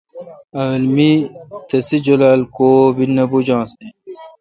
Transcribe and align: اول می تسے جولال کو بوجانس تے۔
اول 0.59 0.83
می 0.95 1.11
تسے 1.67 1.97
جولال 2.05 2.41
کو 2.55 2.67
بوجانس 2.95 3.71
تے۔ 3.77 3.87